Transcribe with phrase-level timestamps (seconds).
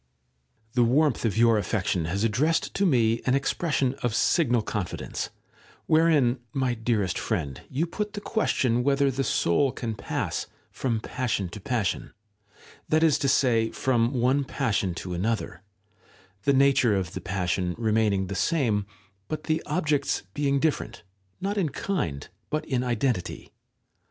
[0.03, 0.07] §1.
[0.73, 5.29] The warmth of your affection has addressed to me an expression of signal confidence,
[5.85, 11.49] wherein, my dearest friend, you put the question whether the soul can pass from passion
[11.49, 12.13] to passion;
[12.89, 15.61] that is to say, from one passion to another,
[16.45, 18.87] the nature of the passion remaining the same,
[19.27, 21.03] but the objects being different,
[21.39, 23.51] not in kind, but in identity.